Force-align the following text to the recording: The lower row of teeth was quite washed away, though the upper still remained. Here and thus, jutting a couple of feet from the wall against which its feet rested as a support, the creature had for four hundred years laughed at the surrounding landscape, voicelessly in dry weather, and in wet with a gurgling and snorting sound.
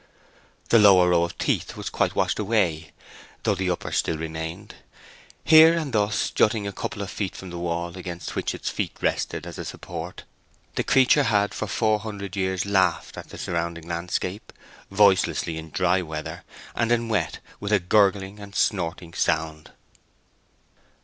The 0.69 0.79
lower 0.79 1.09
row 1.11 1.23
of 1.25 1.37
teeth 1.37 1.77
was 1.77 1.91
quite 1.91 2.15
washed 2.15 2.39
away, 2.39 2.89
though 3.43 3.53
the 3.53 3.69
upper 3.69 3.91
still 3.91 4.17
remained. 4.17 4.73
Here 5.43 5.77
and 5.77 5.93
thus, 5.93 6.31
jutting 6.31 6.65
a 6.65 6.71
couple 6.71 7.03
of 7.03 7.11
feet 7.11 7.35
from 7.35 7.51
the 7.51 7.59
wall 7.59 7.95
against 7.95 8.35
which 8.35 8.55
its 8.55 8.67
feet 8.71 8.97
rested 8.99 9.45
as 9.45 9.59
a 9.59 9.63
support, 9.63 10.23
the 10.73 10.83
creature 10.83 11.21
had 11.25 11.53
for 11.53 11.67
four 11.67 11.99
hundred 11.99 12.35
years 12.35 12.65
laughed 12.65 13.15
at 13.15 13.29
the 13.29 13.37
surrounding 13.37 13.87
landscape, 13.87 14.51
voicelessly 14.89 15.55
in 15.59 15.69
dry 15.69 16.01
weather, 16.01 16.43
and 16.73 16.91
in 16.91 17.07
wet 17.07 17.37
with 17.59 17.71
a 17.71 17.77
gurgling 17.77 18.39
and 18.39 18.55
snorting 18.55 19.13
sound. 19.13 19.69